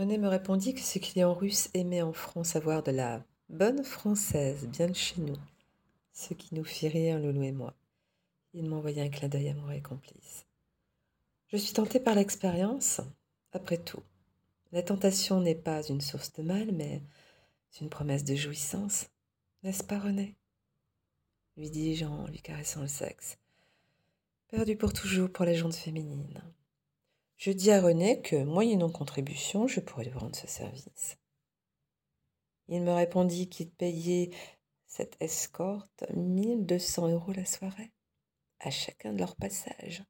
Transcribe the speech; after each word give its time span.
René 0.00 0.16
me 0.16 0.28
répondit 0.28 0.72
que 0.72 0.80
ses 0.80 0.98
clients 0.98 1.34
russes 1.34 1.68
aimaient 1.74 2.00
en 2.00 2.14
France 2.14 2.56
avoir 2.56 2.82
de 2.82 2.90
la 2.90 3.22
bonne 3.50 3.84
française, 3.84 4.66
bien 4.66 4.88
de 4.88 4.94
chez 4.94 5.20
nous. 5.20 5.36
Ce 6.14 6.32
qui 6.32 6.54
nous 6.54 6.64
fit 6.64 6.88
rire, 6.88 7.18
Loulou 7.18 7.42
et 7.42 7.52
moi. 7.52 7.76
Il 8.54 8.66
m'envoya 8.66 9.02
un 9.02 9.10
clin 9.10 9.28
d'œil 9.28 9.50
amoureux 9.50 9.74
et 9.74 9.82
complice. 9.82 10.46
Je 11.48 11.58
suis 11.58 11.74
tentée 11.74 12.00
par 12.00 12.14
l'expérience. 12.14 13.02
Après 13.52 13.76
tout, 13.76 14.02
la 14.72 14.82
tentation 14.82 15.38
n'est 15.42 15.54
pas 15.54 15.82
une 15.82 16.00
source 16.00 16.32
de 16.32 16.44
mal, 16.44 16.72
mais 16.72 17.02
une 17.82 17.90
promesse 17.90 18.24
de 18.24 18.34
jouissance. 18.34 19.10
N'est-ce 19.62 19.84
pas, 19.84 19.98
René? 19.98 20.34
lui 21.58 21.68
dis-je 21.68 22.06
en 22.06 22.26
lui 22.26 22.40
caressant 22.40 22.80
le 22.80 22.88
sexe. 22.88 23.36
Perdu 24.48 24.78
pour 24.78 24.94
toujours 24.94 25.30
pour 25.30 25.44
les 25.44 25.56
jantes 25.56 25.74
féminines. 25.74 26.42
Je 27.40 27.52
dis 27.52 27.70
à 27.70 27.80
René 27.80 28.20
que, 28.20 28.36
moyennant 28.44 28.90
contribution, 28.90 29.66
je 29.66 29.80
pourrais 29.80 30.04
lui 30.04 30.12
rendre 30.12 30.36
ce 30.36 30.46
service. 30.46 31.16
Il 32.68 32.82
me 32.82 32.92
répondit 32.92 33.48
qu'il 33.48 33.70
payait 33.70 34.28
cette 34.86 35.16
escorte 35.20 36.04
1200 36.14 37.08
euros 37.08 37.32
la 37.32 37.46
soirée, 37.46 37.94
à 38.58 38.70
chacun 38.70 39.14
de 39.14 39.20
leurs 39.20 39.36
passages, 39.36 40.04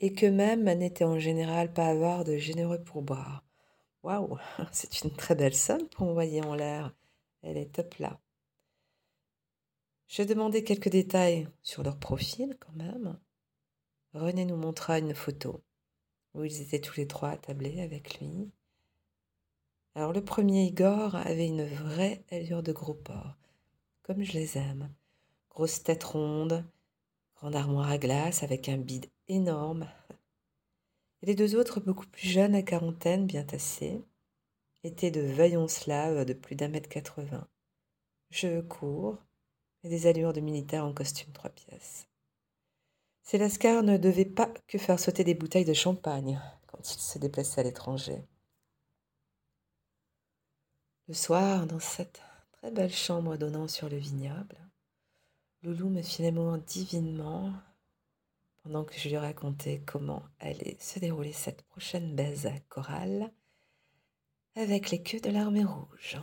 et 0.00 0.12
que 0.12 0.26
même 0.26 0.64
n'était 0.64 1.04
en 1.04 1.20
général 1.20 1.72
pas 1.72 1.86
avoir 1.86 2.24
de 2.24 2.36
généreux 2.36 2.82
pourboires. 2.82 3.44
Waouh, 4.02 4.36
c'est 4.72 5.02
une 5.02 5.14
très 5.14 5.36
belle 5.36 5.54
somme 5.54 5.88
pour 5.90 6.08
envoyer 6.08 6.42
en 6.42 6.56
l'air. 6.56 6.96
Elle 7.42 7.58
est 7.58 7.72
top 7.72 7.94
là. 7.98 8.20
Je 10.08 10.24
demandais 10.24 10.64
quelques 10.64 10.90
détails 10.90 11.46
sur 11.62 11.84
leur 11.84 11.96
profil 11.96 12.56
quand 12.58 12.74
même. 12.74 13.20
René 14.14 14.44
nous 14.44 14.56
montra 14.56 14.98
une 14.98 15.14
photo 15.14 15.62
où 16.34 16.44
ils 16.44 16.60
étaient 16.60 16.80
tous 16.80 16.96
les 16.96 17.06
trois 17.06 17.30
attablés 17.30 17.80
avec 17.80 18.18
lui. 18.20 18.50
Alors 19.94 20.12
le 20.12 20.24
premier 20.24 20.64
Igor 20.64 21.14
avait 21.14 21.46
une 21.46 21.64
vraie 21.64 22.24
allure 22.30 22.62
de 22.62 22.72
gros 22.72 22.94
porc, 22.94 23.36
comme 24.02 24.22
je 24.22 24.32
les 24.32 24.58
aime. 24.58 24.90
Grosse 25.50 25.82
tête 25.84 26.02
ronde, 26.02 26.64
grande 27.36 27.54
armoire 27.54 27.90
à 27.90 27.98
glace 27.98 28.42
avec 28.42 28.68
un 28.68 28.78
bide 28.78 29.06
énorme. 29.28 29.88
Et 31.22 31.26
les 31.26 31.34
deux 31.36 31.54
autres, 31.56 31.80
beaucoup 31.80 32.06
plus 32.06 32.28
jeunes, 32.28 32.54
à 32.54 32.62
quarantaine, 32.62 33.26
bien 33.26 33.44
tassés, 33.44 34.02
étaient 34.82 35.12
de 35.12 35.20
vaillants 35.20 35.68
slaves 35.68 36.24
de 36.24 36.32
plus 36.32 36.56
d'un 36.56 36.68
mètre 36.68 36.88
quatre-vingts. 36.88 37.48
Cheveux 38.30 38.62
courts 38.62 39.18
et 39.84 39.88
des 39.88 40.06
allures 40.06 40.32
de 40.32 40.40
militaires 40.40 40.84
en 40.84 40.92
costume 40.92 41.32
trois 41.32 41.50
pièces. 41.50 42.08
Ces 43.24 43.38
lascars 43.38 43.82
ne 43.82 43.96
devaient 43.96 44.26
pas 44.26 44.52
que 44.68 44.76
faire 44.76 45.00
sauter 45.00 45.24
des 45.24 45.34
bouteilles 45.34 45.64
de 45.64 45.72
champagne 45.72 46.38
quand 46.66 46.78
ils 46.94 47.00
se 47.00 47.18
déplaçaient 47.18 47.62
à 47.62 47.64
l'étranger. 47.64 48.22
Le 51.08 51.14
soir, 51.14 51.66
dans 51.66 51.80
cette 51.80 52.20
très 52.52 52.70
belle 52.70 52.92
chambre 52.92 53.38
donnant 53.38 53.66
sur 53.66 53.88
le 53.88 53.96
vignoble, 53.96 54.58
Loulou 55.62 55.88
me 55.88 56.02
fit 56.02 56.22
l'amour 56.22 56.58
divinement 56.58 57.50
pendant 58.62 58.84
que 58.84 58.98
je 58.98 59.08
lui 59.08 59.16
racontais 59.16 59.82
comment 59.86 60.22
allait 60.38 60.76
se 60.78 60.98
dérouler 60.98 61.32
cette 61.32 61.62
prochaine 61.62 62.14
baise 62.14 62.44
à 62.44 62.58
chorale 62.68 63.32
avec 64.54 64.90
les 64.90 65.02
queues 65.02 65.20
de 65.20 65.30
l'armée 65.30 65.64
rouge. 65.64 66.18